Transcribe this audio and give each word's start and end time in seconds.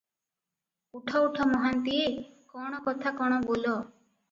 ଉଠ 0.99 1.21
ଉଠ 1.25 1.47
ମହାନ୍ତିଏ, 1.51 2.09
କଣ 2.55 2.83
କଥା 2.89 3.15
କଣ 3.23 3.41
ବୋଲ।" 3.47 3.79